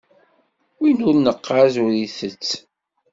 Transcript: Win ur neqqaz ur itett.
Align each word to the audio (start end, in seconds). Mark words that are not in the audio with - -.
Win 0.79 0.99
ur 1.07 1.15
neqqaz 1.17 1.73
ur 1.83 1.91
itett. 2.05 2.47